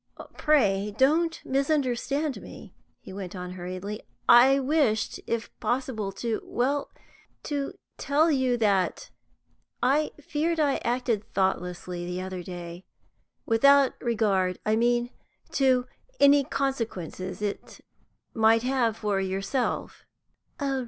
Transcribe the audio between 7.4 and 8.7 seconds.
to tell you